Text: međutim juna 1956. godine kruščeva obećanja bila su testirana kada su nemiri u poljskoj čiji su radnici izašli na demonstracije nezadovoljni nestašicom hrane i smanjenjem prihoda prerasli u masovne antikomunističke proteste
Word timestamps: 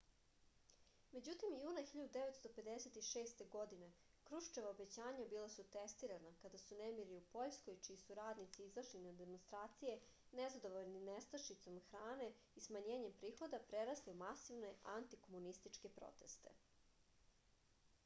međutim 1.15 1.55
juna 1.63 1.81
1956. 1.89 3.41
godine 3.55 3.89
kruščeva 4.29 4.69
obećanja 4.69 5.25
bila 5.33 5.49
su 5.55 5.65
testirana 5.75 6.31
kada 6.45 6.61
su 6.61 6.77
nemiri 6.79 7.17
u 7.17 7.21
poljskoj 7.35 7.77
čiji 7.87 7.99
su 8.05 8.17
radnici 8.21 8.65
izašli 8.69 9.01
na 9.03 9.11
demonstracije 9.19 9.99
nezadovoljni 10.41 11.01
nestašicom 11.11 11.79
hrane 11.91 12.31
i 12.61 12.63
smanjenjem 12.69 13.13
prihoda 13.21 13.59
prerasli 13.73 14.15
u 14.15 14.17
masovne 14.25 14.73
antikomunističke 14.97 15.93
proteste 16.01 16.55